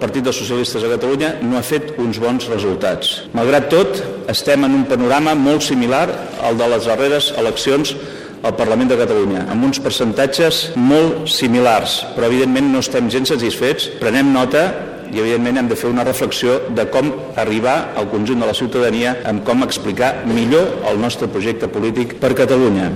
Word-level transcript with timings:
Partit 0.00 0.24
dels 0.24 0.38
Socialistes 0.40 0.82
de 0.82 0.88
Catalunya 0.94 1.34
no 1.44 1.58
ha 1.58 1.64
fet 1.66 1.92
uns 2.00 2.18
bons 2.22 2.48
resultats. 2.48 3.26
Malgrat 3.36 3.68
tot, 3.72 4.00
estem 4.32 4.64
en 4.64 4.78
un 4.80 4.86
panorama 4.88 5.36
molt 5.36 5.66
similar 5.66 6.06
al 6.42 6.56
de 6.56 6.68
les 6.72 6.88
darreres 6.88 7.30
eleccions 7.36 7.94
al 8.40 8.56
Parlament 8.56 8.88
de 8.88 8.96
Catalunya, 8.96 9.44
amb 9.52 9.66
uns 9.68 9.80
percentatges 9.84 10.70
molt 10.80 11.28
similars, 11.28 12.00
però 12.16 12.30
evidentment 12.30 12.72
no 12.72 12.80
estem 12.80 13.10
gens 13.12 13.28
satisfets. 13.34 13.90
Prenem 14.00 14.32
nota 14.32 14.64
i 15.10 15.20
evidentment 15.20 15.58
hem 15.60 15.68
de 15.68 15.76
fer 15.76 15.90
una 15.90 16.04
reflexió 16.06 16.56
de 16.76 16.86
com 16.92 17.10
arribar 17.40 17.92
al 17.98 18.08
conjunt 18.12 18.40
de 18.40 18.48
la 18.48 18.56
ciutadania 18.56 19.16
amb 19.28 19.44
com 19.44 19.66
explicar 19.66 20.22
millor 20.30 20.86
el 20.88 21.00
nostre 21.02 21.28
projecte 21.28 21.68
polític 21.68 22.16
per 22.22 22.32
Catalunya. 22.38 22.88